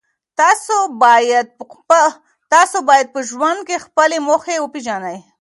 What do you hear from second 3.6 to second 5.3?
کې خپلې موخې وپېژنئ.